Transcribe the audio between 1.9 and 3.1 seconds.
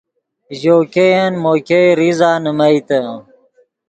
ریزہ نیمئیتے